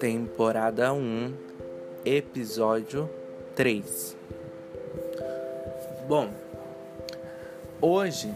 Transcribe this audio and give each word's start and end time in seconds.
Temporada 0.00 0.92
1, 0.92 1.34
episódio 2.04 3.10
3. 3.54 4.16
Bom, 6.08 6.30
hoje, 7.80 8.32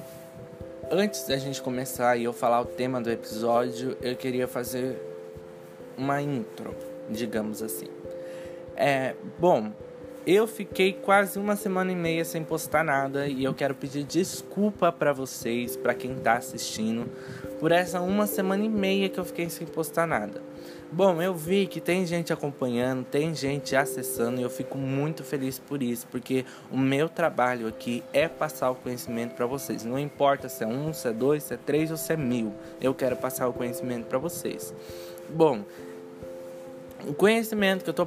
antes 0.90 1.27
da 1.27 1.37
gente 1.37 1.62
começar 1.62 2.17
e 2.17 2.25
eu 2.25 2.33
falar 2.33 2.61
o 2.61 2.67
tema 2.67 3.01
do 3.01 3.11
episódio, 3.11 3.97
eu 4.03 4.17
queria 4.17 4.47
fazer 4.49 5.01
uma 5.97 6.21
intro, 6.21 6.75
digamos 7.09 7.62
assim. 7.62 7.89
É, 8.77 9.15
bom, 9.39 9.73
eu 10.33 10.47
fiquei 10.47 10.93
quase 10.93 11.41
uma 11.41 11.57
semana 11.57 11.91
e 11.91 11.97
meia 11.97 12.25
sem 12.25 12.45
postar 12.45 12.85
nada 12.85 13.27
e 13.27 13.43
eu 13.43 13.53
quero 13.53 13.75
pedir 13.75 14.05
desculpa 14.05 14.93
para 14.93 15.12
vocês, 15.12 15.77
para 15.77 15.93
quem 15.93 16.15
tá 16.15 16.35
assistindo, 16.35 17.11
por 17.59 17.73
essa 17.73 18.01
uma 18.01 18.29
semana 18.29 18.65
e 18.65 18.69
meia 18.69 19.09
que 19.09 19.19
eu 19.19 19.24
fiquei 19.24 19.51
sem 19.51 19.66
postar 19.66 20.07
nada. 20.07 20.41
Bom, 20.93 21.21
eu 21.21 21.35
vi 21.35 21.66
que 21.66 21.80
tem 21.80 22.07
gente 22.07 22.33
acompanhando, 22.33 23.05
tem 23.05 23.35
gente 23.35 23.74
acessando 23.74 24.41
e 24.41 24.43
eu 24.43 24.51
fico 24.51 24.79
muito 24.79 25.24
feliz 25.24 25.59
por 25.59 25.83
isso, 25.83 26.07
porque 26.09 26.45
o 26.71 26.79
meu 26.79 27.09
trabalho 27.09 27.66
aqui 27.66 28.02
é 28.12 28.29
passar 28.29 28.71
o 28.71 28.77
conhecimento 28.77 29.35
para 29.35 29.47
vocês. 29.47 29.85
Não 29.85 29.99
importa 29.99 30.49
se 30.49 30.62
é 30.62 30.66
um, 30.66 30.93
se 30.93 31.09
é 31.09 31.12
dois, 31.12 31.43
se 31.43 31.55
é 31.55 31.57
três 31.57 31.91
ou 31.91 31.97
se 31.97 32.12
é 32.12 32.16
mil, 32.16 32.52
eu 32.80 32.95
quero 32.95 33.16
passar 33.16 33.49
o 33.49 33.52
conhecimento 33.52 34.07
para 34.07 34.19
vocês. 34.19 34.73
Bom, 35.29 35.65
o 37.06 37.14
conhecimento 37.14 37.82
que 37.82 37.90
eu 37.90 37.92
estou 37.92 38.06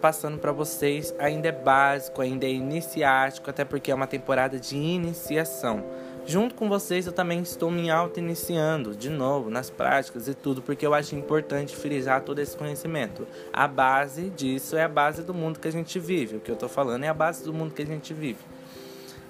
passando 0.00 0.38
para 0.38 0.52
vocês 0.52 1.14
ainda 1.18 1.48
é 1.48 1.52
básico, 1.52 2.20
ainda 2.20 2.46
é 2.46 2.50
iniciático, 2.50 3.48
até 3.48 3.64
porque 3.64 3.90
é 3.90 3.94
uma 3.94 4.06
temporada 4.06 4.58
de 4.58 4.76
iniciação. 4.76 5.84
Junto 6.26 6.54
com 6.54 6.68
vocês, 6.68 7.06
eu 7.06 7.12
também 7.12 7.40
estou 7.40 7.70
me 7.70 7.90
auto-iniciando 7.90 8.94
de 8.94 9.10
novo 9.10 9.50
nas 9.50 9.68
práticas 9.68 10.26
e 10.26 10.34
tudo, 10.34 10.62
porque 10.62 10.86
eu 10.86 10.94
acho 10.94 11.14
importante 11.14 11.76
frisar 11.76 12.22
todo 12.22 12.38
esse 12.38 12.56
conhecimento. 12.56 13.26
A 13.52 13.68
base 13.68 14.30
disso 14.30 14.74
é 14.74 14.82
a 14.82 14.88
base 14.88 15.22
do 15.22 15.34
mundo 15.34 15.60
que 15.60 15.68
a 15.68 15.72
gente 15.72 15.98
vive. 15.98 16.36
O 16.36 16.40
que 16.40 16.50
eu 16.50 16.54
estou 16.54 16.68
falando 16.68 17.04
é 17.04 17.08
a 17.08 17.14
base 17.14 17.44
do 17.44 17.52
mundo 17.52 17.74
que 17.74 17.82
a 17.82 17.86
gente 17.86 18.14
vive. 18.14 18.40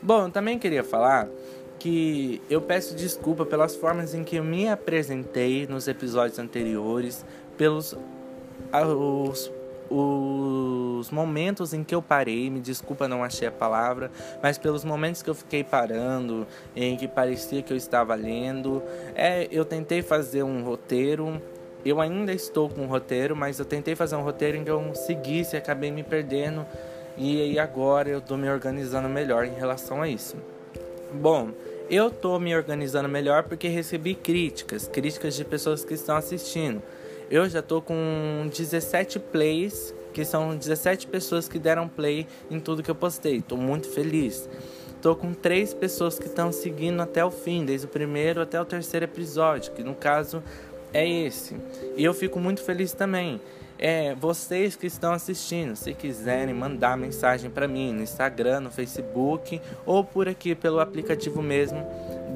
Bom, 0.01 0.27
eu 0.27 0.31
também 0.31 0.57
queria 0.57 0.85
falar 0.85 1.29
que 1.81 2.41
eu 2.49 2.61
peço 2.61 2.95
desculpa 2.95 3.45
pelas 3.45 3.75
formas 3.75 4.15
em 4.15 4.23
que 4.23 4.37
eu 4.37 4.45
me 4.45 4.69
apresentei 4.69 5.67
nos 5.67 5.89
episódios 5.89 6.39
anteriores, 6.39 7.27
pelos 7.59 7.97
os 8.83 9.51
os 9.91 11.11
momentos 11.11 11.73
em 11.73 11.85
que 11.85 11.95
eu 11.95 12.03
parei, 12.03 12.49
me 12.51 12.61
desculpa, 12.61 13.07
não 13.07 13.23
achei 13.23 13.47
a 13.47 13.53
palavra, 13.53 14.11
mas 14.43 14.59
pelos 14.59 14.85
momentos 14.85 15.23
que 15.23 15.31
eu 15.31 15.35
fiquei 15.35 15.63
parando, 15.63 16.47
em 16.75 16.97
que 16.97 17.07
parecia 17.07 17.63
que 17.63 17.73
eu 17.73 17.77
estava 17.77 18.15
lendo, 18.15 18.83
é, 19.15 19.47
eu 19.51 19.65
tentei 19.65 20.03
fazer 20.03 20.43
um 20.43 20.65
roteiro. 20.65 21.41
Eu 21.85 22.01
ainda 22.01 22.33
estou 22.33 22.69
com 22.71 22.83
um 22.83 22.87
roteiro, 22.87 23.37
mas 23.37 23.59
eu 23.59 23.65
tentei 23.65 23.95
fazer 23.95 24.17
um 24.17 24.23
roteiro 24.23 24.57
em 24.57 24.65
que 24.65 24.71
eu 24.71 24.95
seguisse 24.95 25.55
e 25.55 25.59
acabei 25.59 25.91
me 25.91 26.03
perdendo. 26.03 26.67
E 27.17 27.43
aí 27.43 27.59
agora 27.59 28.09
eu 28.09 28.19
estou 28.19 28.39
me 28.39 28.49
organizando 28.49 29.09
melhor 29.09 29.45
em 29.45 29.55
relação 29.55 30.01
a 30.01 30.09
isso. 30.09 30.35
Bom, 31.13 31.51
eu 31.91 32.09
estou 32.09 32.41
me 32.41 32.57
organizando 32.57 33.09
melhor 33.09 33.43
porque 33.43 33.69
recebi 33.69 34.15
críticas, 34.15 34.89
críticas 34.89 35.35
de 35.37 35.45
pessoas 35.45 35.85
que 35.85 35.93
estão 35.93 36.17
assistindo. 36.17 36.83
Eu 37.35 37.49
já 37.49 37.61
tô 37.61 37.83
com 37.83 38.49
17 38.49 39.19
plays, 39.19 39.93
que 40.13 40.25
são 40.25 40.57
17 40.57 41.09
pessoas 41.09 41.49
que 41.49 41.59
deram 41.59 41.89
play 41.89 42.29
em 42.49 42.61
tudo 42.61 42.81
que 42.81 42.89
eu 42.89 42.95
postei. 42.95 43.43
Tô 43.43 43.57
muito 43.57 43.89
feliz. 43.89 44.49
Tô 45.03 45.17
com 45.17 45.35
três 45.35 45.75
pessoas 45.75 46.17
que 46.17 46.27
estão 46.27 46.53
seguindo 46.53 47.01
até 47.03 47.25
o 47.25 47.33
fim, 47.33 47.65
desde 47.65 47.89
o 47.89 47.91
primeiro 47.91 48.41
até 48.41 48.61
o 48.61 48.65
terceiro 48.65 49.07
episódio, 49.07 49.73
que 49.73 49.83
no 49.83 49.97
caso 49.97 50.45
é 50.93 51.09
esse. 51.09 51.57
E 51.97 52.05
eu 52.05 52.15
fico 52.15 52.39
muito 52.39 52.63
feliz 52.63 52.93
também. 52.93 53.41
É, 53.81 54.15
vocês 54.15 54.77
que 54.77 54.87
estão 54.87 55.13
assistindo, 55.13 55.75
se 55.75 55.93
quiserem 55.93 56.55
mandar 56.55 56.97
mensagem 56.97 57.51
para 57.51 57.67
mim 57.67 57.93
no 57.93 58.03
Instagram, 58.05 58.61
no 58.61 58.71
Facebook 58.71 59.61
ou 59.85 60.05
por 60.05 60.29
aqui 60.29 60.55
pelo 60.55 60.79
aplicativo 60.79 61.43
mesmo, 61.43 61.85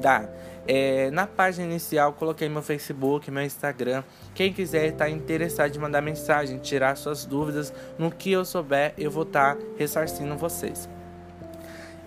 dá. 0.01 0.27
É, 0.71 1.09
na 1.09 1.25
página 1.25 1.65
inicial 1.65 2.13
coloquei 2.13 2.47
meu 2.47 2.61
Facebook, 2.61 3.31
meu 3.31 3.41
Instagram. 3.41 4.03
Quem 4.35 4.53
quiser 4.53 4.85
estar 4.85 5.05
tá 5.05 5.09
interessado 5.09 5.75
em 5.75 5.79
mandar 5.79 5.99
mensagem, 5.99 6.59
tirar 6.59 6.95
suas 6.95 7.25
dúvidas, 7.25 7.73
no 7.97 8.11
que 8.11 8.31
eu 8.31 8.45
souber, 8.45 8.93
eu 8.95 9.09
vou 9.09 9.23
estar 9.23 9.55
tá 9.55 9.61
ressarcindo 9.79 10.37
vocês. 10.37 10.87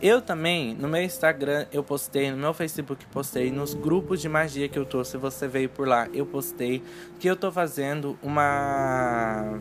Eu 0.00 0.22
também, 0.22 0.76
no 0.76 0.86
meu 0.86 1.02
Instagram, 1.02 1.66
eu 1.72 1.82
postei, 1.82 2.30
no 2.30 2.36
meu 2.36 2.54
Facebook 2.54 3.04
postei, 3.06 3.50
nos 3.50 3.74
grupos 3.74 4.20
de 4.20 4.28
magia 4.28 4.68
que 4.68 4.78
eu 4.78 4.84
tô, 4.84 5.02
se 5.02 5.16
você 5.16 5.48
veio 5.48 5.68
por 5.68 5.88
lá, 5.88 6.06
eu 6.14 6.24
postei 6.24 6.84
que 7.18 7.28
eu 7.28 7.34
tô 7.34 7.50
fazendo 7.50 8.16
uma 8.22 9.58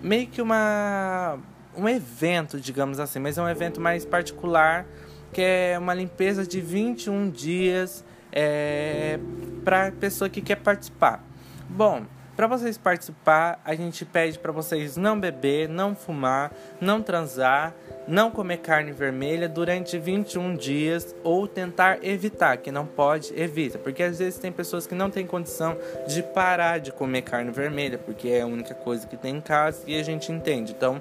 meio 0.00 0.28
que 0.28 0.40
uma 0.40 1.40
um 1.76 1.88
evento, 1.88 2.60
digamos 2.60 3.00
assim, 3.00 3.18
mas 3.18 3.36
é 3.36 3.42
um 3.42 3.48
evento 3.48 3.80
mais 3.80 4.04
particular 4.04 4.86
que 5.32 5.42
é 5.42 5.76
uma 5.78 5.94
limpeza 5.94 6.46
de 6.46 6.60
21 6.60 7.30
dias 7.30 8.04
é, 8.32 9.18
para 9.64 9.92
pessoa 9.92 10.28
que 10.28 10.40
quer 10.40 10.56
participar. 10.56 11.24
Bom, 11.68 12.04
para 12.36 12.46
vocês 12.46 12.76
participar, 12.76 13.58
a 13.64 13.74
gente 13.74 14.04
pede 14.04 14.38
para 14.38 14.52
vocês 14.52 14.98
não 14.98 15.18
beber, 15.18 15.70
não 15.70 15.94
fumar, 15.94 16.52
não 16.78 17.00
transar, 17.00 17.74
não 18.06 18.30
comer 18.30 18.58
carne 18.58 18.92
vermelha 18.92 19.48
durante 19.48 19.98
21 19.98 20.54
dias 20.54 21.16
ou 21.24 21.48
tentar 21.48 22.04
evitar, 22.04 22.58
que 22.58 22.70
não 22.70 22.84
pode, 22.84 23.32
evita, 23.34 23.78
porque 23.78 24.02
às 24.02 24.18
vezes 24.18 24.38
tem 24.38 24.52
pessoas 24.52 24.86
que 24.86 24.94
não 24.94 25.10
têm 25.10 25.26
condição 25.26 25.78
de 26.06 26.22
parar 26.22 26.78
de 26.78 26.92
comer 26.92 27.22
carne 27.22 27.50
vermelha, 27.50 27.96
porque 27.96 28.28
é 28.28 28.42
a 28.42 28.46
única 28.46 28.74
coisa 28.74 29.06
que 29.06 29.16
tem 29.16 29.36
em 29.36 29.40
casa 29.40 29.82
e 29.86 29.98
a 29.98 30.02
gente 30.02 30.30
entende. 30.30 30.72
Então, 30.72 31.00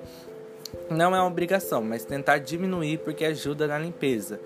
não 0.90 1.16
é 1.16 1.20
uma 1.20 1.28
obrigação, 1.28 1.82
mas 1.82 2.06
tentar 2.06 2.38
diminuir 2.38 3.00
porque 3.00 3.26
ajuda 3.26 3.68
na 3.68 3.78
limpeza. 3.80 4.40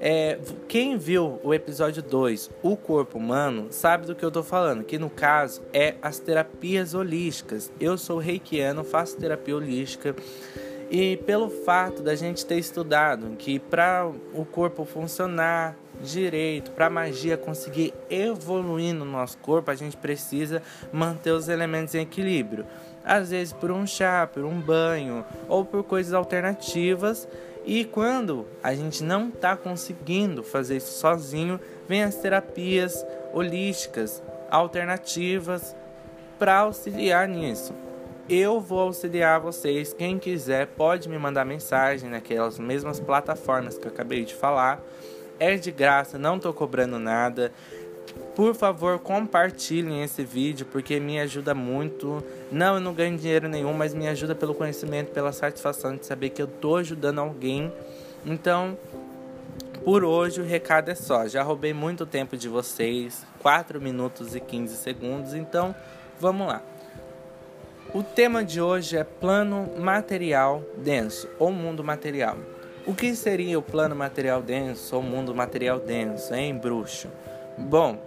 É, 0.00 0.38
quem 0.68 0.96
viu 0.96 1.40
o 1.42 1.52
episódio 1.52 2.02
2, 2.02 2.50
O 2.62 2.76
Corpo 2.76 3.18
Humano, 3.18 3.66
sabe 3.70 4.06
do 4.06 4.14
que 4.14 4.24
eu 4.24 4.30
tô 4.30 4.44
falando, 4.44 4.84
que 4.84 4.98
no 4.98 5.10
caso 5.10 5.60
é 5.72 5.96
as 6.00 6.18
terapias 6.20 6.94
holísticas. 6.94 7.72
Eu 7.80 7.98
sou 7.98 8.18
reikiano, 8.18 8.84
faço 8.84 9.16
terapia 9.16 9.56
holística. 9.56 10.14
E 10.90 11.18
pelo 11.18 11.50
fato 11.50 12.02
da 12.02 12.14
gente 12.14 12.46
ter 12.46 12.58
estudado 12.58 13.36
que 13.36 13.58
para 13.58 14.10
o 14.32 14.44
corpo 14.44 14.84
funcionar 14.84 15.76
direito, 16.00 16.70
para 16.70 16.86
a 16.86 16.90
magia 16.90 17.36
conseguir 17.36 17.92
evoluir 18.08 18.94
no 18.94 19.04
nosso 19.04 19.36
corpo, 19.38 19.70
a 19.70 19.74
gente 19.74 19.96
precisa 19.96 20.62
manter 20.92 21.32
os 21.32 21.48
elementos 21.48 21.94
em 21.94 22.02
equilíbrio 22.02 22.64
às 23.04 23.30
vezes 23.30 23.52
por 23.52 23.70
um 23.70 23.86
chá, 23.86 24.28
por 24.32 24.44
um 24.44 24.60
banho 24.60 25.24
ou 25.48 25.64
por 25.64 25.82
coisas 25.84 26.12
alternativas. 26.12 27.28
E 27.64 27.84
quando 27.84 28.46
a 28.62 28.74
gente 28.74 29.04
não 29.04 29.28
está 29.28 29.56
conseguindo 29.56 30.42
fazer 30.42 30.76
isso 30.76 30.98
sozinho, 30.98 31.60
vem 31.86 32.02
as 32.02 32.16
terapias 32.16 33.04
holísticas 33.32 34.22
alternativas 34.50 35.76
para 36.38 36.58
auxiliar 36.58 37.28
nisso. 37.28 37.74
Eu 38.28 38.60
vou 38.60 38.80
auxiliar 38.80 39.40
vocês. 39.40 39.92
Quem 39.92 40.18
quiser 40.18 40.66
pode 40.66 41.08
me 41.08 41.18
mandar 41.18 41.44
mensagem 41.44 42.10
naquelas 42.10 42.58
mesmas 42.58 43.00
plataformas 43.00 43.78
que 43.78 43.86
eu 43.86 43.90
acabei 43.90 44.24
de 44.24 44.34
falar. 44.34 44.82
É 45.40 45.56
de 45.56 45.70
graça, 45.70 46.18
não 46.18 46.36
estou 46.36 46.52
cobrando 46.52 46.98
nada. 46.98 47.52
Por 48.38 48.54
favor, 48.54 49.00
compartilhem 49.00 50.04
esse 50.04 50.22
vídeo 50.22 50.64
porque 50.64 51.00
me 51.00 51.18
ajuda 51.18 51.56
muito. 51.56 52.22
Não, 52.52 52.76
eu 52.76 52.80
não 52.80 52.94
ganho 52.94 53.18
dinheiro 53.18 53.48
nenhum, 53.48 53.72
mas 53.72 53.92
me 53.92 54.06
ajuda 54.06 54.32
pelo 54.32 54.54
conhecimento, 54.54 55.10
pela 55.10 55.32
satisfação 55.32 55.96
de 55.96 56.06
saber 56.06 56.30
que 56.30 56.40
eu 56.40 56.46
tô 56.46 56.76
ajudando 56.76 57.18
alguém. 57.18 57.72
Então, 58.24 58.78
por 59.84 60.04
hoje 60.04 60.40
o 60.40 60.44
recado 60.44 60.88
é 60.88 60.94
só. 60.94 61.26
Já 61.26 61.42
roubei 61.42 61.74
muito 61.74 62.06
tempo 62.06 62.36
de 62.36 62.48
vocês, 62.48 63.26
4 63.40 63.80
minutos 63.80 64.36
e 64.36 64.40
15 64.40 64.76
segundos, 64.76 65.34
então 65.34 65.74
vamos 66.20 66.46
lá. 66.46 66.62
O 67.92 68.04
tema 68.04 68.44
de 68.44 68.60
hoje 68.60 68.96
é 68.96 69.02
plano 69.02 69.68
material 69.80 70.62
denso 70.76 71.28
ou 71.40 71.50
mundo 71.50 71.82
material. 71.82 72.36
O 72.86 72.94
que 72.94 73.16
seria 73.16 73.58
o 73.58 73.62
plano 73.62 73.96
material 73.96 74.40
denso 74.40 74.94
ou 74.94 75.02
mundo 75.02 75.34
material 75.34 75.80
denso, 75.80 76.32
hein, 76.32 76.54
bruxo? 76.54 77.08
Bom, 77.58 77.98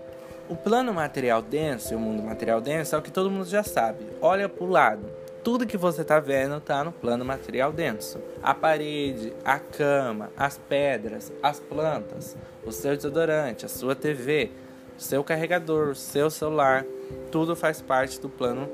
o 0.52 0.56
plano 0.58 0.94
material 0.94 1.42
denso 1.42 1.94
e 1.94 1.96
o 1.96 2.00
mundo 2.00 2.22
material 2.22 2.60
denso 2.60 2.94
é 2.94 2.98
o 2.98 3.02
que 3.02 3.10
todo 3.10 3.32
mundo 3.32 3.46
já 3.46 3.64
sabe. 3.64 4.06
Olha 4.22 4.50
para 4.50 4.66
o 4.66 4.70
lado. 4.70 5.10
Tudo 5.46 5.66
que 5.66 5.78
você 5.78 6.02
está 6.02 6.20
vendo 6.20 6.58
está 6.58 6.84
no 6.84 6.92
plano 6.92 7.24
material 7.24 7.72
denso. 7.72 8.20
A 8.44 8.54
parede, 8.54 9.32
a 9.46 9.58
cama, 9.58 10.30
as 10.36 10.58
pedras, 10.58 11.32
as 11.42 11.62
plantas, 11.62 12.36
o 12.66 12.72
seu 12.74 12.98
desodorante, 12.98 13.66
a 13.66 13.70
sua 13.70 13.96
TV, 13.96 14.52
seu 14.98 15.24
carregador, 15.24 15.96
seu 15.96 16.30
celular, 16.30 16.86
tudo 17.32 17.56
faz 17.56 17.82
parte 17.82 18.20
do 18.20 18.28
plano 18.28 18.70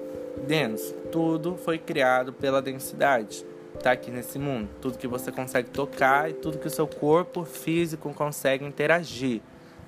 denso. 0.47 0.95
Tudo 1.11 1.57
foi 1.57 1.77
criado 1.77 2.33
pela 2.33 2.59
densidade. 2.59 3.45
Está 3.75 3.91
aqui 3.91 4.09
nesse 4.09 4.39
mundo. 4.39 4.67
Tudo 4.81 4.97
que 4.97 5.07
você 5.07 5.31
consegue 5.31 5.69
tocar 5.69 6.27
e 6.27 6.33
tudo 6.33 6.57
que 6.57 6.67
o 6.67 6.71
seu 6.71 6.87
corpo 6.87 7.45
físico 7.45 8.11
consegue 8.15 8.65
interagir 8.65 9.43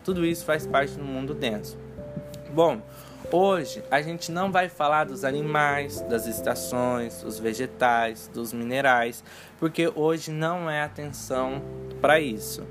Tudo 0.09 0.25
isso 0.25 0.43
faz 0.43 0.65
parte 0.65 0.95
do 0.95 1.03
mundo 1.03 1.35
denso. 1.35 1.77
Bom, 2.49 2.81
hoje 3.31 3.83
a 3.91 4.01
gente 4.01 4.31
não 4.31 4.51
vai 4.51 4.67
falar 4.67 5.03
dos 5.03 5.23
animais, 5.23 6.01
das 6.01 6.25
estações, 6.25 7.21
dos 7.21 7.37
vegetais, 7.37 8.27
dos 8.33 8.51
minerais, 8.51 9.23
porque 9.59 9.87
hoje 9.93 10.31
não 10.31 10.67
é 10.67 10.81
atenção 10.81 11.61
para 12.01 12.19
isso. 12.19 12.65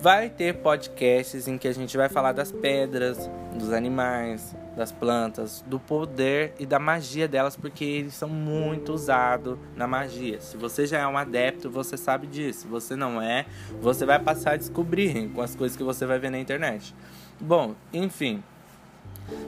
Vai 0.00 0.30
ter 0.30 0.54
podcasts 0.54 1.48
em 1.48 1.58
que 1.58 1.66
a 1.66 1.74
gente 1.74 1.96
vai 1.96 2.08
falar 2.08 2.30
das 2.30 2.52
pedras, 2.52 3.28
dos 3.52 3.72
animais, 3.72 4.54
das 4.76 4.92
plantas, 4.92 5.64
do 5.66 5.80
poder 5.80 6.54
e 6.56 6.64
da 6.64 6.78
magia 6.78 7.26
delas, 7.26 7.56
porque 7.56 7.84
eles 7.84 8.14
são 8.14 8.28
muito 8.28 8.92
usados 8.92 9.58
na 9.74 9.88
magia. 9.88 10.40
Se 10.40 10.56
você 10.56 10.86
já 10.86 10.98
é 11.00 11.06
um 11.08 11.18
adepto, 11.18 11.68
você 11.68 11.96
sabe 11.96 12.28
disso. 12.28 12.60
Se 12.60 12.66
você 12.68 12.94
não 12.94 13.20
é, 13.20 13.44
você 13.80 14.06
vai 14.06 14.20
passar 14.20 14.52
a 14.52 14.56
descobrir 14.56 15.30
com 15.30 15.42
as 15.42 15.56
coisas 15.56 15.76
que 15.76 15.82
você 15.82 16.06
vai 16.06 16.20
ver 16.20 16.30
na 16.30 16.38
internet. 16.38 16.94
Bom, 17.40 17.74
enfim. 17.92 18.40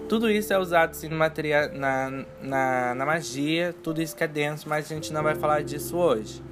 Tudo 0.09 0.29
isso 0.29 0.53
é 0.53 0.59
usado 0.59 0.95
sim, 0.95 1.09
na, 1.09 2.11
na, 2.43 2.95
na 2.97 3.07
magia, 3.07 3.73
tudo 3.85 4.03
isso 4.03 4.17
que 4.17 4.25
é 4.25 4.29
denso, 4.29 4.69
mas 4.69 4.91
a 4.91 4.95
gente 4.97 5.13
não 5.13 5.23
vai 5.23 5.37
falar 5.37 5.63
disso 5.63 5.97
hoje. 5.97 6.43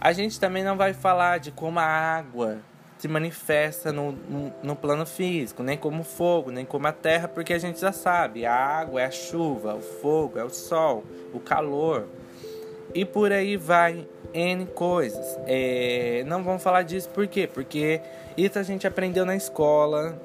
A 0.00 0.12
gente 0.12 0.38
também 0.38 0.62
não 0.62 0.76
vai 0.76 0.94
falar 0.94 1.38
de 1.38 1.50
como 1.50 1.80
a 1.80 1.84
água 1.84 2.60
se 3.02 3.08
manifesta 3.08 3.92
no, 3.92 4.12
no, 4.12 4.52
no, 4.62 4.76
plano 4.76 5.04
físico, 5.04 5.60
nem 5.64 5.76
como 5.76 6.04
fogo, 6.04 6.52
nem 6.52 6.64
como 6.64 6.86
a 6.86 6.92
terra, 6.92 7.26
porque 7.26 7.52
a 7.52 7.58
gente 7.58 7.80
já 7.80 7.90
sabe: 7.90 8.46
a 8.46 8.54
água 8.54 9.02
é 9.02 9.06
a 9.06 9.10
chuva, 9.10 9.74
o 9.74 9.80
fogo 9.80 10.38
é 10.38 10.44
o 10.44 10.50
sol, 10.50 11.02
o 11.34 11.40
calor, 11.40 12.06
e 12.94 13.04
por 13.04 13.32
aí 13.32 13.56
vai 13.56 14.06
N 14.32 14.66
coisas. 14.66 15.36
É, 15.48 16.22
não 16.28 16.44
vamos 16.44 16.62
falar 16.62 16.82
disso 16.84 17.08
por 17.08 17.26
quê? 17.26 17.50
Porque 17.52 18.00
isso 18.36 18.56
a 18.56 18.62
gente 18.62 18.86
aprendeu 18.86 19.26
na 19.26 19.34
escola, 19.34 20.16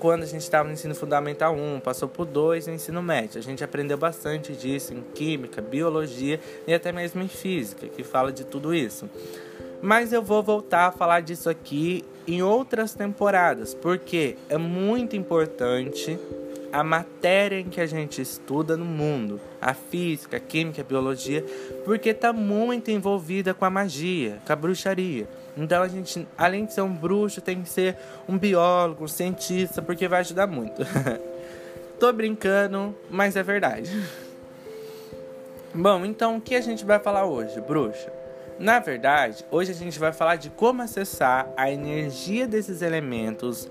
quando 0.00 0.24
a 0.24 0.26
gente 0.26 0.42
estava 0.42 0.66
no 0.66 0.74
ensino 0.74 0.96
fundamental 0.96 1.54
1, 1.54 1.78
passou 1.78 2.08
por 2.08 2.26
2 2.26 2.66
no 2.66 2.74
ensino 2.74 3.00
médio. 3.00 3.38
A 3.38 3.42
gente 3.42 3.62
aprendeu 3.62 3.96
bastante 3.96 4.52
disso 4.52 4.92
em 4.92 5.00
química, 5.14 5.62
biologia 5.62 6.40
e 6.66 6.74
até 6.74 6.90
mesmo 6.90 7.22
em 7.22 7.28
física, 7.28 7.86
que 7.86 8.02
fala 8.02 8.32
de 8.32 8.42
tudo 8.42 8.74
isso. 8.74 9.08
Mas 9.82 10.12
eu 10.12 10.22
vou 10.22 10.42
voltar 10.42 10.86
a 10.86 10.92
falar 10.92 11.20
disso 11.20 11.48
aqui 11.48 12.04
em 12.26 12.42
outras 12.42 12.94
temporadas, 12.94 13.74
porque 13.74 14.36
é 14.48 14.58
muito 14.58 15.14
importante 15.14 16.18
a 16.72 16.82
matéria 16.82 17.60
em 17.60 17.68
que 17.68 17.80
a 17.80 17.86
gente 17.86 18.20
estuda 18.20 18.76
no 18.76 18.84
mundo, 18.84 19.40
a 19.60 19.72
física, 19.72 20.36
a 20.36 20.40
química, 20.40 20.82
a 20.82 20.84
biologia, 20.84 21.44
porque 21.84 22.10
está 22.10 22.32
muito 22.32 22.90
envolvida 22.90 23.54
com 23.54 23.64
a 23.64 23.70
magia, 23.70 24.38
com 24.44 24.52
a 24.52 24.56
bruxaria. 24.56 25.28
Então 25.56 25.82
a 25.82 25.88
gente, 25.88 26.26
além 26.36 26.66
de 26.66 26.74
ser 26.74 26.82
um 26.82 26.92
bruxo, 26.92 27.40
tem 27.40 27.62
que 27.62 27.68
ser 27.68 27.96
um 28.28 28.36
biólogo, 28.36 29.04
um 29.04 29.08
cientista, 29.08 29.80
porque 29.80 30.06
vai 30.06 30.20
ajudar 30.20 30.46
muito. 30.46 30.82
Tô 31.98 32.12
brincando, 32.12 32.94
mas 33.08 33.36
é 33.36 33.42
verdade. 33.42 33.90
Bom, 35.72 36.04
então 36.04 36.36
o 36.36 36.40
que 36.40 36.54
a 36.54 36.60
gente 36.60 36.84
vai 36.84 36.98
falar 36.98 37.24
hoje, 37.24 37.58
bruxa? 37.60 38.25
Na 38.58 38.78
verdade, 38.78 39.44
hoje 39.50 39.70
a 39.70 39.74
gente 39.74 39.98
vai 39.98 40.12
falar 40.12 40.36
de 40.36 40.48
como 40.48 40.80
acessar 40.80 41.52
a 41.56 41.70
energia 41.70 42.46
desses 42.46 42.80
elementos 42.80 43.68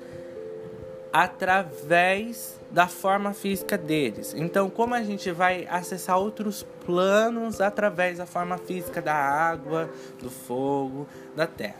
através 1.12 2.60
da 2.70 2.88
forma 2.88 3.34
física 3.34 3.78
deles. 3.78 4.36
Então, 4.38 4.70
como 4.70 4.94
a 4.94 5.02
gente 5.02 5.32
vai 5.32 5.66
acessar 5.72 6.20
outros 6.20 6.64
planos 6.86 7.62
através 7.62 8.20
da 8.20 8.28
forma 8.28 8.58
física 8.60 9.02
da 9.02 9.16
água, 9.16 9.90
do 10.22 10.30
fogo, 10.30 11.08
da 11.36 11.48
terra. 11.48 11.80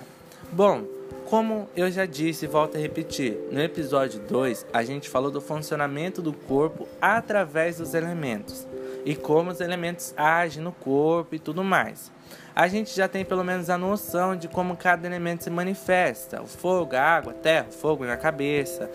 Bom, 0.52 0.86
como 1.30 1.70
eu 1.76 1.92
já 1.92 2.06
disse 2.06 2.46
e 2.46 2.48
volto 2.48 2.78
a 2.78 2.80
repetir, 2.80 3.38
no 3.52 3.62
episódio 3.62 4.20
2 4.22 4.66
a 4.74 4.84
gente 4.84 5.10
falou 5.10 5.30
do 5.30 5.42
funcionamento 5.42 6.22
do 6.22 6.34
corpo 6.34 6.88
através 7.00 7.78
dos 7.78 7.94
elementos 7.94 8.66
e 9.04 9.16
como 9.16 9.52
os 9.52 9.60
elementos 9.60 10.14
agem 10.18 10.64
no 10.64 10.72
corpo 10.72 11.36
e 11.36 11.40
tudo 11.40 11.64
mais 11.64 12.15
a 12.56 12.68
gente 12.68 12.96
já 12.96 13.08
tem 13.08 13.26
pelo 13.26 13.44
menos 13.44 13.70
a 13.70 13.78
noção 13.78 14.36
de 14.36 14.48
como 14.48 14.78
cada 14.78 15.06
elemento 15.06 15.44
se 15.44 15.50
manifesta: 15.50 16.42
o 16.42 16.48
fogo, 16.48 16.96
a 16.96 17.02
água, 17.02 17.32
a 17.32 17.36
terra, 17.36 17.68
o 17.70 17.74
fogo 17.74 18.06
na 18.06 18.18
cabeça, 18.18 18.90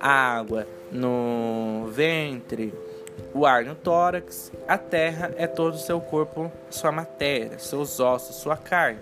a 0.00 0.10
água 0.10 0.66
no 0.90 1.88
ventre, 1.90 2.74
o 3.32 3.46
ar 3.46 3.64
no 3.64 3.74
tórax, 3.74 4.52
a 4.66 4.76
terra 4.76 5.32
é 5.36 5.46
todo 5.46 5.74
o 5.74 5.78
seu 5.78 6.00
corpo, 6.00 6.50
sua 6.70 6.90
matéria, 6.90 7.58
seus 7.58 8.00
ossos, 8.00 8.36
sua 8.36 8.56
carne. 8.56 9.00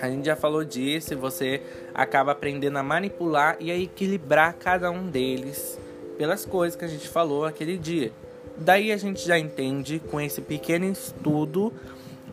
A 0.00 0.08
gente 0.08 0.26
já 0.26 0.36
falou 0.36 0.64
disso 0.64 1.12
e 1.12 1.16
você 1.16 1.60
acaba 1.92 2.30
aprendendo 2.30 2.78
a 2.78 2.82
manipular 2.82 3.56
e 3.58 3.70
a 3.70 3.76
equilibrar 3.76 4.54
cada 4.54 4.90
um 4.90 5.08
deles 5.08 5.78
pelas 6.16 6.44
coisas 6.44 6.76
que 6.76 6.84
a 6.84 6.88
gente 6.88 7.08
falou 7.08 7.44
aquele 7.44 7.76
dia. 7.76 8.12
Daí 8.56 8.92
a 8.92 8.96
gente 8.96 9.26
já 9.26 9.38
entende 9.38 10.00
com 10.10 10.20
esse 10.20 10.40
pequeno 10.40 10.84
estudo 10.84 11.72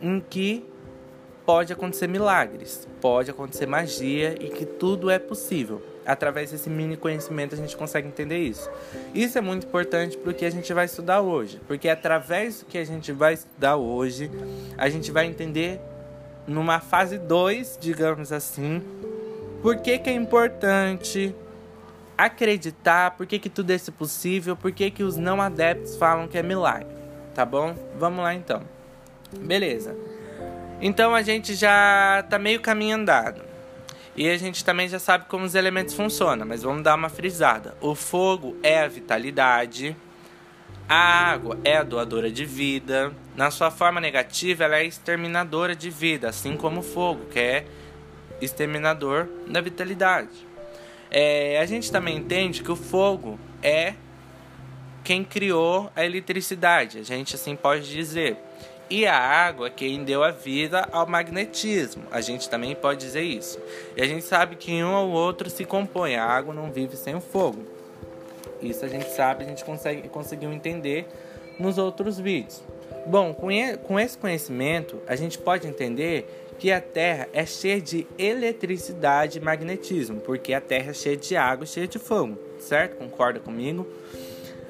em 0.00 0.20
que 0.20 0.64
pode 1.46 1.72
acontecer 1.72 2.08
milagres, 2.08 2.88
pode 3.00 3.30
acontecer 3.30 3.66
magia 3.66 4.34
e 4.40 4.48
que 4.48 4.66
tudo 4.66 5.08
é 5.08 5.18
possível. 5.18 5.80
Através 6.04 6.50
desse 6.50 6.68
mini 6.68 6.96
conhecimento 6.96 7.54
a 7.54 7.58
gente 7.58 7.76
consegue 7.76 8.08
entender 8.08 8.38
isso. 8.38 8.68
Isso 9.14 9.38
é 9.38 9.40
muito 9.40 9.66
importante 9.66 10.16
porque 10.18 10.44
a 10.44 10.50
gente 10.50 10.72
vai 10.72 10.86
estudar 10.86 11.20
hoje, 11.20 11.60
porque 11.66 11.88
através 11.88 12.60
do 12.60 12.66
que 12.66 12.78
a 12.78 12.84
gente 12.84 13.12
vai 13.12 13.34
estudar 13.34 13.76
hoje, 13.76 14.30
a 14.76 14.88
gente 14.88 15.10
vai 15.12 15.26
entender 15.26 15.80
numa 16.46 16.80
fase 16.80 17.18
2, 17.18 17.78
digamos 17.80 18.32
assim, 18.32 18.82
por 19.62 19.76
que, 19.78 19.98
que 19.98 20.10
é 20.10 20.12
importante 20.12 21.34
acreditar, 22.16 23.12
por 23.12 23.26
que, 23.26 23.38
que 23.38 23.50
tudo 23.50 23.72
é 23.72 23.78
possível, 23.96 24.56
por 24.56 24.72
que, 24.72 24.90
que 24.90 25.02
os 25.02 25.16
não 25.16 25.40
adeptos 25.40 25.96
falam 25.96 26.26
que 26.26 26.38
é 26.38 26.42
milagre, 26.42 26.88
tá 27.34 27.44
bom? 27.44 27.74
Vamos 27.98 28.22
lá 28.22 28.34
então. 28.34 28.62
Beleza. 29.32 29.96
Então 30.80 31.14
a 31.14 31.22
gente 31.22 31.54
já 31.54 32.24
tá 32.28 32.38
meio 32.38 32.60
caminho 32.60 32.96
andado. 32.96 33.42
E 34.16 34.30
a 34.30 34.36
gente 34.38 34.64
também 34.64 34.88
já 34.88 34.98
sabe 34.98 35.26
como 35.28 35.44
os 35.44 35.54
elementos 35.54 35.94
funcionam, 35.94 36.46
mas 36.46 36.62
vamos 36.62 36.82
dar 36.82 36.94
uma 36.94 37.08
frisada. 37.08 37.76
O 37.80 37.94
fogo 37.94 38.56
é 38.62 38.80
a 38.80 38.88
vitalidade, 38.88 39.94
a 40.88 41.30
água 41.30 41.58
é 41.64 41.76
a 41.76 41.82
doadora 41.82 42.30
de 42.30 42.44
vida. 42.44 43.12
Na 43.36 43.50
sua 43.50 43.70
forma 43.70 44.00
negativa, 44.00 44.64
ela 44.64 44.78
é 44.78 44.84
exterminadora 44.84 45.76
de 45.76 45.90
vida, 45.90 46.30
assim 46.30 46.56
como 46.56 46.80
o 46.80 46.82
fogo, 46.82 47.26
que 47.26 47.38
é 47.38 47.66
exterminador 48.40 49.28
da 49.46 49.60
vitalidade. 49.60 50.46
É, 51.10 51.58
a 51.60 51.66
gente 51.66 51.92
também 51.92 52.16
entende 52.16 52.62
que 52.62 52.70
o 52.70 52.76
fogo 52.76 53.38
é 53.62 53.94
quem 55.04 55.22
criou 55.22 55.90
a 55.94 56.04
eletricidade, 56.04 56.98
a 56.98 57.02
gente 57.02 57.34
assim 57.34 57.54
pode 57.54 57.88
dizer. 57.88 58.36
E 58.88 59.04
a 59.04 59.18
água 59.18 59.68
quem 59.68 60.04
deu 60.04 60.22
a 60.22 60.30
vida 60.30 60.88
ao 60.92 61.06
magnetismo. 61.06 62.04
A 62.10 62.20
gente 62.20 62.48
também 62.48 62.74
pode 62.74 63.00
dizer 63.00 63.22
isso. 63.22 63.58
E 63.96 64.02
a 64.02 64.06
gente 64.06 64.24
sabe 64.24 64.54
que 64.56 64.72
um 64.82 64.94
ou 64.94 65.10
outro 65.10 65.50
se 65.50 65.64
compõe. 65.64 66.14
A 66.14 66.24
água 66.24 66.54
não 66.54 66.70
vive 66.70 66.96
sem 66.96 67.14
o 67.14 67.20
fogo. 67.20 67.64
Isso 68.62 68.84
a 68.84 68.88
gente 68.88 69.10
sabe, 69.10 69.44
a 69.44 69.46
gente 69.46 69.64
consegue, 69.64 70.08
conseguiu 70.08 70.52
entender 70.52 71.06
nos 71.58 71.78
outros 71.78 72.18
vídeos. 72.18 72.62
Bom, 73.06 73.32
com, 73.32 74.00
esse 74.00 74.18
conhecimento, 74.18 75.00
a 75.06 75.14
gente 75.14 75.38
pode 75.38 75.66
entender 75.66 76.46
que 76.58 76.72
a 76.72 76.80
Terra 76.80 77.28
é 77.32 77.44
cheia 77.44 77.80
de 77.80 78.06
eletricidade 78.18 79.38
e 79.38 79.40
magnetismo, 79.40 80.20
porque 80.20 80.52
a 80.52 80.60
Terra 80.60 80.90
é 80.90 80.94
cheia 80.94 81.16
de 81.16 81.36
água 81.36 81.64
e 81.64 81.68
cheia 81.68 81.86
de 81.86 81.98
fogo, 81.98 82.36
certo? 82.58 82.96
Concorda 82.96 83.38
comigo? 83.38 83.86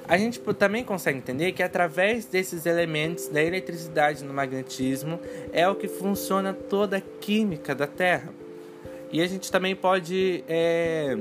A 0.08 0.16
gente 0.16 0.38
também 0.54 0.84
consegue 0.84 1.18
entender 1.18 1.50
que 1.52 1.62
através 1.62 2.26
desses 2.26 2.64
elementos 2.64 3.26
da 3.28 3.42
eletricidade 3.42 4.22
no 4.22 4.32
magnetismo 4.32 5.18
é 5.52 5.68
o 5.68 5.75
que 5.75 5.88
funciona 5.88 6.52
toda 6.52 6.98
a 6.98 7.00
química 7.00 7.75
da 7.75 7.88
Terra. 7.88 8.32
E 9.10 9.20
a 9.20 9.26
gente 9.26 9.50
também 9.50 9.75
pode 9.75 10.44
é, 10.48 11.16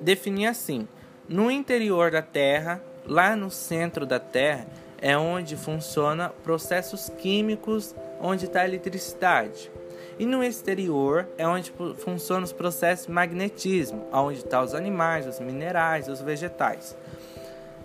definir 0.00 0.46
assim: 0.46 0.88
no 1.28 1.48
interior 1.48 2.10
da 2.10 2.22
Terra, 2.22 2.82
lá 3.06 3.36
no 3.36 3.50
centro 3.50 4.04
da 4.04 4.18
Terra, 4.18 4.66
é 5.00 5.16
onde 5.16 5.56
funciona 5.56 6.30
processos 6.30 7.08
químicos, 7.18 7.94
onde 8.20 8.46
está 8.46 8.62
a 8.62 8.64
eletricidade. 8.64 9.70
E 10.18 10.26
no 10.26 10.42
exterior 10.42 11.26
é 11.38 11.46
onde 11.46 11.72
funcionam 11.98 12.44
os 12.44 12.52
processos 12.52 13.06
de 13.06 13.12
magnetismo, 13.12 14.06
onde 14.12 14.38
estão 14.38 14.60
tá 14.60 14.62
os 14.62 14.74
animais, 14.74 15.26
os 15.26 15.38
minerais, 15.40 16.08
os 16.08 16.20
vegetais. 16.20 16.96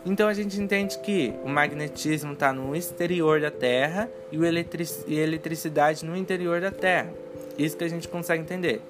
Então 0.05 0.29
a 0.29 0.33
gente 0.33 0.59
entende 0.59 0.97
que 0.99 1.33
o 1.43 1.49
magnetismo 1.49 2.33
está 2.33 2.53
no 2.53 2.75
exterior 2.75 3.41
da 3.41 3.51
Terra 3.51 4.09
e, 4.31 4.37
o 4.37 4.45
eletric 4.45 4.91
a 5.07 5.11
eletricidade 5.11 6.05
no 6.05 6.15
interior 6.15 6.61
da 6.61 6.71
Terra. 6.71 7.13
Isso 7.57 7.75
que 7.75 7.83
a 7.83 7.89
gente 7.89 8.07
consegue 8.07 8.41
entender. 8.41 8.81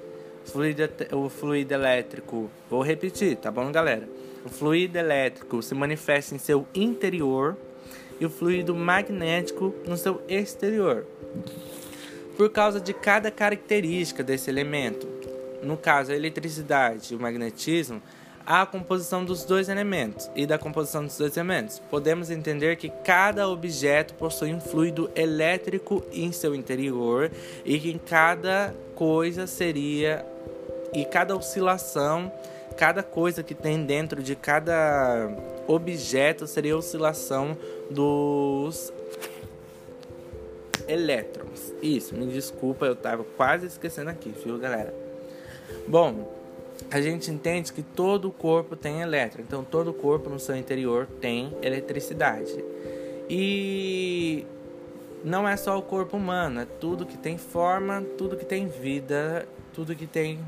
O 0.48 0.52
fluido, 0.52 0.84
o 1.14 1.30
fluido 1.30 1.74
elétrico, 1.74 2.50
vou 2.70 2.82
repetir, 2.82 3.36
tá 3.38 3.50
bom, 3.50 3.72
galera? 3.72 4.08
O 4.46 4.50
fluido 4.50 4.98
elétrico 4.98 5.62
se 5.62 5.74
manifesta 5.74 6.36
em 6.36 6.38
seu 6.38 6.66
interior 6.74 7.58
e 8.20 8.26
o 8.26 8.30
fluido 8.30 8.76
magnético 8.76 9.74
no 9.88 9.98
seu 9.98 10.22
exterior. 10.28 11.06
Por 12.38 12.50
causa 12.52 12.80
de 12.80 12.94
cada 12.94 13.32
característica 13.32 14.24
desse 14.24 14.50
elemento. 14.50 15.08
no 15.62 15.76
caso 15.76 16.14
a 16.14 16.16
eletricidade 16.16 17.14
e 17.14 17.18
o 17.18 17.20
magnetismo, 17.20 18.02
a 18.50 18.66
composição 18.66 19.24
dos 19.24 19.44
dois 19.44 19.70
elementos 19.70 20.28
e 20.36 20.48
da 20.48 20.58
composição 20.58 21.06
dos 21.06 21.16
dois 21.16 21.38
elementos. 21.38 21.78
Podemos 21.78 22.32
entender 22.32 22.78
que 22.78 22.90
cada 22.90 23.48
objeto 23.48 24.16
possui 24.16 24.52
um 24.52 24.60
fluido 24.60 25.12
elétrico 25.16 26.04
em 26.12 26.32
seu 26.32 26.56
interior 26.56 27.32
e 27.64 27.80
que 27.80 28.00
cada 28.00 28.74
coisa 28.96 29.46
seria 29.46 30.26
e 30.92 31.06
cada 31.06 31.36
oscilação, 31.36 32.32
cada 32.76 33.04
coisa 33.04 33.44
que 33.44 33.54
tem 33.54 33.86
dentro 33.86 34.24
de 34.24 34.36
cada 34.36 35.30
objeto 35.68 36.48
seria 36.48 36.74
a 36.74 36.78
oscilação 36.78 37.56
dos 37.92 38.92
elétrons. 40.88 41.72
Isso, 41.84 42.16
me 42.16 42.26
desculpa, 42.26 42.88
eu 42.88 42.96
tava 42.96 43.24
quase 43.38 43.68
esquecendo 43.68 44.10
aqui, 44.10 44.34
viu, 44.44 44.58
galera? 44.58 44.92
Bom, 45.88 46.39
a 46.92 47.02
gente 47.02 47.30
entende 47.30 47.72
que 47.72 47.84
todo 47.84 48.28
o 48.28 48.32
corpo 48.32 48.76
tem 48.76 49.02
elétron, 49.02 49.42
então 49.42 49.64
todo 49.64 49.92
o 49.92 49.94
corpo 49.94 50.30
no 50.30 50.40
seu 50.40 50.56
interior 50.56 51.08
tem 51.20 51.56
eletricidade. 51.62 52.64
E 53.30 54.46
não 55.24 55.48
é 55.48 55.56
só 55.56 55.78
o 55.78 55.82
corpo 55.82 56.18
humano, 56.18 56.62
é 56.62 56.66
tudo 56.66 57.06
que 57.06 57.18
tem 57.18 57.38
forma, 57.38 58.04
tudo 58.18 58.36
que 58.36 58.46
tem 58.46 58.68
vida, 58.68 59.48
tudo 59.74 59.96
que 59.96 60.08
tem 60.08 60.40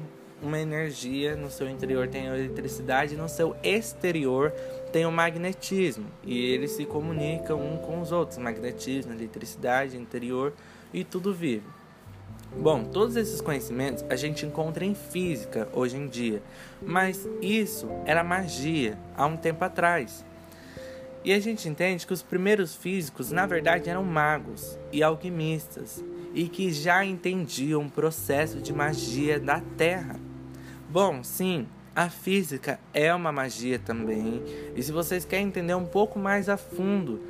uma 0.41 0.59
energia 0.59 1.35
no 1.35 1.51
seu 1.51 1.69
interior 1.69 2.07
tem 2.07 2.25
eletricidade, 2.25 3.15
no 3.15 3.29
seu 3.29 3.55
exterior 3.61 4.51
tem 4.91 5.05
o 5.05 5.11
magnetismo 5.11 6.07
e 6.23 6.51
eles 6.51 6.71
se 6.71 6.85
comunicam 6.85 7.59
um 7.59 7.77
com 7.77 8.01
os 8.01 8.11
outros, 8.11 8.39
magnetismo, 8.39 9.13
eletricidade, 9.13 9.95
interior 9.95 10.53
e 10.91 11.03
tudo 11.03 11.33
vive. 11.33 11.63
Bom, 12.55 12.83
todos 12.83 13.15
esses 13.15 13.39
conhecimentos 13.39 14.03
a 14.09 14.15
gente 14.15 14.45
encontra 14.45 14.83
em 14.83 14.93
física 14.93 15.69
hoje 15.73 15.95
em 15.95 16.07
dia, 16.07 16.43
mas 16.81 17.27
isso 17.41 17.87
era 18.05 18.23
magia 18.23 18.99
há 19.15 19.25
um 19.25 19.37
tempo 19.37 19.63
atrás. 19.63 20.25
E 21.23 21.31
a 21.31 21.39
gente 21.39 21.69
entende 21.69 22.05
que 22.05 22.13
os 22.13 22.21
primeiros 22.21 22.75
físicos, 22.75 23.31
na 23.31 23.45
verdade, 23.45 23.89
eram 23.89 24.03
magos 24.03 24.77
e 24.91 25.01
alquimistas 25.01 26.03
e 26.33 26.47
que 26.47 26.73
já 26.73 27.05
entendiam 27.05 27.85
o 27.85 27.89
processo 27.89 28.59
de 28.59 28.73
magia 28.73 29.39
da 29.39 29.61
Terra. 29.77 30.19
Bom, 30.89 31.23
sim, 31.23 31.67
a 31.95 32.09
física 32.09 32.79
é 32.93 33.13
uma 33.13 33.31
magia 33.31 33.79
também. 33.79 34.43
E 34.75 34.83
se 34.83 34.91
vocês 34.91 35.23
querem 35.23 35.47
entender 35.47 35.75
um 35.75 35.85
pouco 35.85 36.19
mais 36.19 36.49
a 36.49 36.57
fundo 36.57 37.21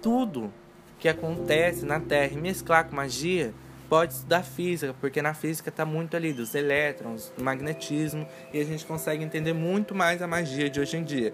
tudo 0.00 0.52
que 0.98 1.08
acontece 1.08 1.84
na 1.84 2.00
Terra 2.00 2.32
e 2.32 2.38
mesclar 2.40 2.88
com 2.88 2.96
magia, 2.96 3.52
pode 3.88 4.12
estudar 4.12 4.42
física, 4.42 4.94
porque 5.00 5.22
na 5.22 5.34
física 5.34 5.70
está 5.70 5.84
muito 5.84 6.16
ali 6.16 6.32
dos 6.32 6.54
elétrons, 6.54 7.32
do 7.36 7.42
magnetismo, 7.42 8.26
e 8.52 8.60
a 8.60 8.64
gente 8.64 8.84
consegue 8.84 9.24
entender 9.24 9.52
muito 9.52 9.94
mais 9.94 10.20
a 10.22 10.26
magia 10.26 10.68
de 10.68 10.80
hoje 10.80 10.96
em 10.96 11.04
dia. 11.04 11.32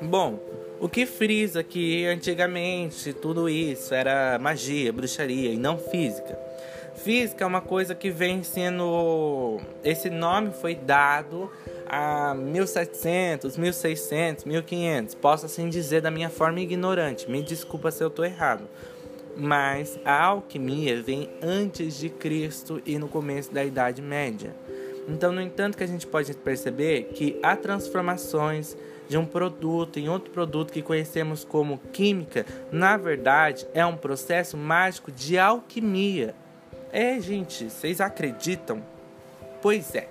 Bom, 0.00 0.38
o 0.80 0.88
que 0.88 1.06
frisa 1.06 1.62
que 1.62 2.06
antigamente 2.06 3.12
tudo 3.12 3.48
isso 3.48 3.94
era 3.94 4.38
magia, 4.38 4.92
bruxaria 4.92 5.50
e 5.50 5.56
não 5.56 5.78
física. 5.78 6.38
Física 6.96 7.44
é 7.44 7.46
uma 7.46 7.60
coisa 7.60 7.94
que 7.94 8.10
vem 8.10 8.42
sendo. 8.42 9.60
Esse 9.84 10.08
nome 10.08 10.52
foi 10.52 10.74
dado 10.74 11.50
a 11.86 12.34
1700, 12.34 13.56
1600, 13.56 14.44
1500. 14.44 15.14
Posso 15.14 15.46
assim 15.46 15.68
dizer 15.68 16.00
da 16.00 16.10
minha 16.10 16.30
forma 16.30 16.60
ignorante. 16.60 17.30
Me 17.30 17.42
desculpa 17.42 17.90
se 17.90 18.02
eu 18.02 18.08
estou 18.08 18.24
errado. 18.24 18.66
Mas 19.36 19.98
a 20.04 20.24
alquimia 20.24 21.02
vem 21.02 21.28
antes 21.42 21.98
de 21.98 22.08
Cristo 22.08 22.80
e 22.86 22.98
no 22.98 23.08
começo 23.08 23.52
da 23.52 23.64
Idade 23.64 24.00
Média. 24.00 24.54
Então, 25.08 25.30
no 25.30 25.40
entanto, 25.40 25.76
que 25.76 25.84
a 25.84 25.86
gente 25.86 26.06
pode 26.06 26.32
perceber 26.34 27.10
que 27.14 27.38
há 27.42 27.54
transformações 27.54 28.76
de 29.08 29.16
um 29.16 29.24
produto 29.24 29.98
em 29.98 30.08
outro 30.08 30.30
produto 30.30 30.72
que 30.72 30.82
conhecemos 30.82 31.44
como 31.44 31.78
química, 31.92 32.44
na 32.72 32.96
verdade, 32.96 33.66
é 33.72 33.84
um 33.86 33.96
processo 33.96 34.56
mágico 34.56 35.12
de 35.12 35.38
alquimia. 35.38 36.34
É, 36.90 37.20
gente, 37.20 37.70
vocês 37.70 38.00
acreditam? 38.00 38.82
Pois 39.62 39.94
é. 39.94 40.08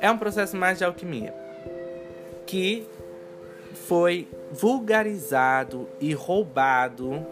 É 0.00 0.10
um 0.10 0.18
processo 0.18 0.56
mágico 0.56 0.78
de 0.78 0.84
alquimia 0.84 1.44
que 2.46 2.86
foi 3.74 4.28
vulgarizado 4.52 5.88
e 6.00 6.12
roubado 6.12 7.26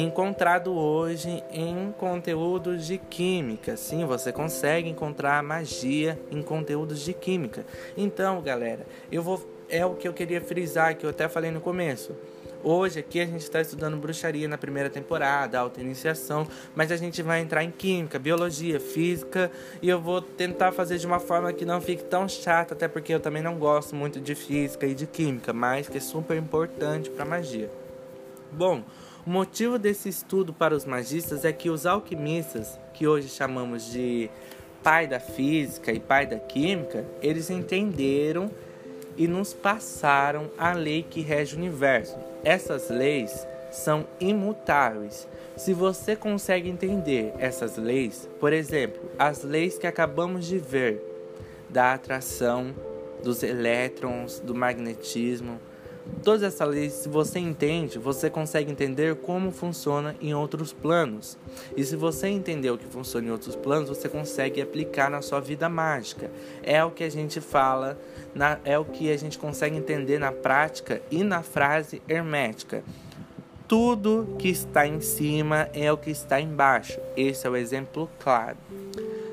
encontrado 0.00 0.72
hoje 0.72 1.42
em 1.50 1.92
conteúdos 1.98 2.86
de 2.86 2.98
química. 2.98 3.76
Sim, 3.76 4.04
você 4.06 4.32
consegue 4.32 4.88
encontrar 4.88 5.42
magia 5.42 6.18
em 6.30 6.42
conteúdos 6.42 7.00
de 7.00 7.12
química. 7.12 7.66
Então, 7.96 8.40
galera, 8.40 8.86
eu 9.10 9.22
vou 9.22 9.42
é 9.68 9.86
o 9.86 9.94
que 9.94 10.06
eu 10.06 10.12
queria 10.12 10.40
frisar, 10.40 10.94
que 10.96 11.06
eu 11.06 11.10
até 11.10 11.26
falei 11.28 11.50
no 11.50 11.60
começo. 11.60 12.14
Hoje 12.62 13.00
aqui 13.00 13.18
a 13.20 13.26
gente 13.26 13.40
está 13.40 13.60
estudando 13.60 13.96
bruxaria 13.96 14.46
na 14.46 14.56
primeira 14.56 14.88
temporada, 14.88 15.58
alta 15.58 15.80
iniciação, 15.80 16.46
mas 16.76 16.92
a 16.92 16.96
gente 16.96 17.20
vai 17.22 17.40
entrar 17.40 17.64
em 17.64 17.70
química, 17.72 18.18
biologia, 18.18 18.78
física 18.78 19.50
e 19.80 19.88
eu 19.88 20.00
vou 20.00 20.22
tentar 20.22 20.70
fazer 20.70 20.98
de 20.98 21.06
uma 21.06 21.18
forma 21.18 21.52
que 21.52 21.64
não 21.64 21.80
fique 21.80 22.04
tão 22.04 22.28
chata, 22.28 22.74
até 22.74 22.86
porque 22.86 23.12
eu 23.12 23.18
também 23.18 23.42
não 23.42 23.58
gosto 23.58 23.96
muito 23.96 24.20
de 24.20 24.34
física 24.34 24.86
e 24.86 24.94
de 24.94 25.06
química, 25.06 25.52
mas 25.52 25.88
que 25.88 25.96
é 25.96 26.00
super 26.00 26.36
importante 26.36 27.10
para 27.10 27.24
magia. 27.24 27.68
Bom, 28.52 28.84
o 29.24 29.30
motivo 29.30 29.78
desse 29.78 30.08
estudo 30.08 30.52
para 30.52 30.74
os 30.74 30.84
magistas 30.84 31.44
é 31.44 31.52
que 31.52 31.70
os 31.70 31.86
alquimistas, 31.86 32.78
que 32.92 33.06
hoje 33.06 33.28
chamamos 33.28 33.90
de 33.92 34.28
pai 34.82 35.06
da 35.06 35.20
física 35.20 35.92
e 35.92 36.00
pai 36.00 36.26
da 36.26 36.38
química, 36.38 37.04
eles 37.22 37.48
entenderam 37.48 38.50
e 39.16 39.28
nos 39.28 39.54
passaram 39.54 40.50
a 40.58 40.72
lei 40.72 41.04
que 41.08 41.20
rege 41.20 41.54
o 41.54 41.58
universo. 41.58 42.16
Essas 42.42 42.90
leis 42.90 43.46
são 43.70 44.06
imutáveis. 44.18 45.28
Se 45.56 45.72
você 45.72 46.16
consegue 46.16 46.68
entender 46.68 47.32
essas 47.38 47.76
leis, 47.76 48.28
por 48.40 48.52
exemplo, 48.52 49.00
as 49.18 49.44
leis 49.44 49.78
que 49.78 49.86
acabamos 49.86 50.46
de 50.46 50.58
ver 50.58 51.00
da 51.70 51.94
atração, 51.94 52.74
dos 53.22 53.44
elétrons, 53.44 54.40
do 54.40 54.54
magnetismo, 54.54 55.60
Todas 56.22 56.42
essas 56.42 56.68
leis, 56.68 56.92
se 56.92 57.08
você 57.08 57.38
entende, 57.38 57.98
você 57.98 58.30
consegue 58.30 58.70
entender 58.70 59.16
como 59.16 59.50
funciona 59.50 60.16
em 60.20 60.34
outros 60.34 60.72
planos. 60.72 61.38
E 61.76 61.84
se 61.84 61.96
você 61.96 62.28
entender 62.28 62.70
o 62.70 62.78
que 62.78 62.86
funciona 62.86 63.28
em 63.28 63.30
outros 63.30 63.56
planos, 63.56 63.88
você 63.88 64.08
consegue 64.08 64.60
aplicar 64.60 65.10
na 65.10 65.22
sua 65.22 65.40
vida 65.40 65.68
mágica. 65.68 66.30
É 66.62 66.82
o 66.84 66.90
que 66.90 67.04
a 67.04 67.10
gente 67.10 67.40
fala, 67.40 67.98
na, 68.34 68.58
é 68.64 68.78
o 68.78 68.84
que 68.84 69.10
a 69.10 69.16
gente 69.16 69.38
consegue 69.38 69.76
entender 69.76 70.18
na 70.18 70.32
prática 70.32 71.02
e 71.10 71.22
na 71.22 71.42
frase 71.42 72.02
hermética. 72.08 72.82
Tudo 73.66 74.36
que 74.38 74.48
está 74.48 74.86
em 74.86 75.00
cima 75.00 75.68
é 75.72 75.90
o 75.90 75.96
que 75.96 76.10
está 76.10 76.40
embaixo. 76.40 77.00
Esse 77.16 77.46
é 77.46 77.50
o 77.50 77.56
exemplo 77.56 78.08
claro. 78.18 78.56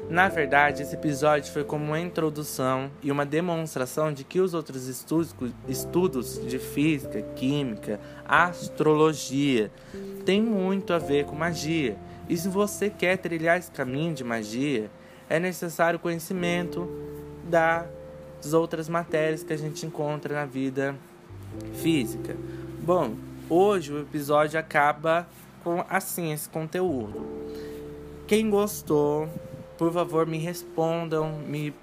Na 0.09 0.27
verdade, 0.27 0.81
esse 0.81 0.95
episódio 0.95 1.53
foi 1.53 1.63
como 1.63 1.85
uma 1.85 1.99
introdução 1.99 2.89
e 3.03 3.11
uma 3.11 3.23
demonstração 3.23 4.11
de 4.11 4.23
que 4.23 4.39
os 4.39 4.55
outros 4.55 4.87
estudos, 4.87 5.35
estudos 5.67 6.41
de 6.47 6.57
física, 6.57 7.21
química, 7.35 7.99
astrologia 8.25 9.71
têm 10.25 10.41
muito 10.41 10.93
a 10.93 10.97
ver 10.97 11.25
com 11.25 11.35
magia. 11.35 11.95
E 12.27 12.35
se 12.35 12.49
você 12.49 12.89
quer 12.89 13.17
trilhar 13.17 13.59
esse 13.59 13.69
caminho 13.69 14.15
de 14.15 14.23
magia, 14.23 14.89
é 15.29 15.39
necessário 15.39 15.99
conhecimento 15.99 16.89
das 17.43 18.51
outras 18.51 18.89
matérias 18.89 19.43
que 19.43 19.53
a 19.53 19.57
gente 19.57 19.85
encontra 19.85 20.33
na 20.33 20.45
vida 20.45 20.95
física. 21.75 22.35
Bom, 22.81 23.13
hoje 23.47 23.93
o 23.93 24.01
episódio 24.01 24.59
acaba 24.59 25.27
com 25.63 25.85
assim 25.87 26.33
esse 26.33 26.49
conteúdo. 26.49 27.27
Quem 28.25 28.49
gostou, 28.49 29.29
por 29.79 29.93
favor, 29.93 30.27
me 30.27 30.37
respondam, 30.37 31.39
me 31.47 31.73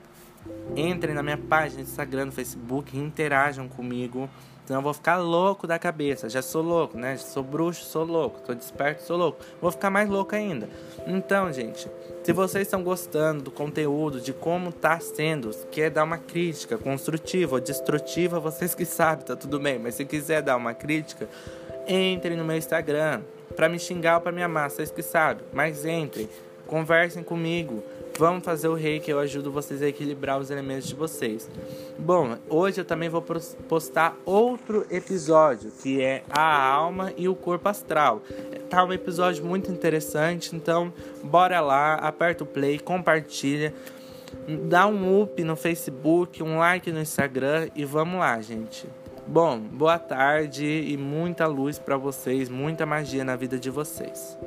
entrem 0.77 1.15
na 1.15 1.23
minha 1.23 1.39
página 1.39 1.83
do 1.83 1.89
Instagram, 1.89 2.27
no 2.27 2.33
Facebook, 2.33 2.95
interajam 2.95 3.67
comigo. 3.69 4.29
Senão 4.67 4.81
eu 4.81 4.85
vou 4.85 4.93
ficar 4.93 5.17
louco 5.17 5.67
da 5.67 5.79
cabeça. 5.79 6.29
Já 6.29 6.43
sou 6.43 6.61
louco, 6.61 6.99
né? 6.99 7.17
Sou 7.17 7.43
bruxo, 7.43 7.85
sou 7.85 8.05
louco. 8.05 8.41
Tô 8.41 8.53
desperto, 8.53 9.03
sou 9.03 9.17
louco. 9.17 9.39
Vou 9.63 9.71
ficar 9.71 9.89
mais 9.89 10.11
louco 10.11 10.35
ainda. 10.35 10.69
Então, 11.07 11.51
gente, 11.51 11.89
se 12.23 12.33
vocês 12.35 12.67
estão 12.67 12.83
gostando 12.83 13.45
do 13.45 13.51
conteúdo, 13.51 14.21
de 14.21 14.35
como 14.35 14.73
tá 14.73 15.01
sendo, 15.01 15.51
quer 15.71 15.89
dar 15.89 16.05
uma 16.05 16.19
crítica 16.19 16.77
construtiva 16.77 17.55
ou 17.55 17.61
destrutiva, 17.61 18.39
vocês 18.39 18.75
que 18.75 18.85
sabem, 18.85 19.25
tá 19.25 19.37
tudo 19.37 19.59
bem. 19.59 19.79
Mas 19.79 19.95
se 19.95 20.05
quiser 20.05 20.43
dar 20.43 20.57
uma 20.57 20.75
crítica, 20.75 21.29
entre 21.89 22.37
no 22.37 22.45
meu 22.45 22.59
Instagram. 22.59 23.23
Pra 23.55 23.71
me 23.71 23.79
xingar 23.79 24.17
ou 24.17 24.21
pra 24.21 24.33
me 24.33 24.43
amar, 24.43 24.69
vocês 24.69 24.91
que 24.91 25.01
sabem. 25.01 25.47
Mas 25.51 25.87
entrem 25.87 26.29
Conversem 26.67 27.23
comigo. 27.23 27.83
Vamos 28.19 28.45
fazer 28.45 28.69
o 28.69 28.75
rei 28.75 28.99
que 28.99 29.13
eu 29.13 29.19
ajudo 29.19 29.53
vocês 29.53 29.83
a 29.83 29.89
equilibrar 29.89 30.39
os 30.39 30.51
elementos 30.51 30.89
de 30.89 30.95
vocês. 30.95 31.51
Bom, 31.99 32.39
hoje 32.49 32.81
eu 32.81 32.85
também 32.85 33.11
vou 33.11 33.23
postar 33.69 34.17
outro 34.25 34.87
episódio 34.91 35.71
que 35.83 36.01
é 36.01 36.23
a 36.31 36.67
alma 36.67 37.13
e 37.17 37.29
o 37.29 37.35
corpo 37.35 37.69
astral. 37.69 38.23
Tá 38.71 38.83
um 38.85 38.93
episódio 38.93 39.45
muito 39.45 39.71
interessante, 39.71 40.57
então 40.57 40.93
bora 41.23 41.61
lá, 41.61 41.95
aperta 41.97 42.43
o 42.43 42.47
play, 42.47 42.79
compartilha. 42.79 43.75
Dá 44.67 44.87
um 44.87 45.23
up 45.23 45.43
no 45.45 45.55
Facebook, 45.55 46.43
um 46.43 46.59
like 46.59 46.91
no 46.91 47.01
Instagram 47.01 47.69
e 47.77 47.85
vamos 47.85 48.19
lá, 48.19 48.41
gente. 48.41 48.89
Bom, 49.27 49.59
boa 49.59 49.99
tarde 49.99 50.65
e 50.65 50.97
muita 50.97 51.47
luz 51.47 51.79
para 51.79 51.97
vocês, 51.97 52.49
muita 52.49 52.87
magia 52.87 53.25
na 53.25 53.37
vida 53.37 53.59
de 53.59 53.69
vocês. 53.71 54.39